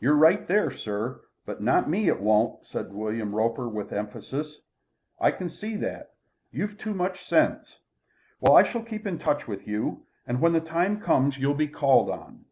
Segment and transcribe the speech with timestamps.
[0.00, 1.20] "You're right there, sir.
[1.46, 4.56] But not me it won't," said William Roper with emphasis.
[5.20, 6.14] "I can see that.
[6.50, 7.78] You've too much sense.
[8.40, 11.68] Well, I shall keep in touch with you, and when the time comes you'll be
[11.68, 12.46] called on.